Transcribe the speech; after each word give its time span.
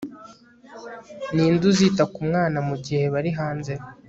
ninde 1.33 1.63
uzita 1.71 2.03
ku 2.13 2.19
mwana 2.27 2.57
mugihe 2.67 3.03
bari 3.13 3.31
hanze 3.39 3.73